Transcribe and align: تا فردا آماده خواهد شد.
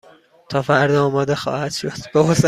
تا 0.49 0.61
فردا 0.61 1.03
آماده 1.05 1.35
خواهد 1.35 1.71
شد. 1.71 1.91